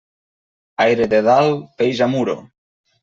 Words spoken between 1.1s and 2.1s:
de dalt, peix a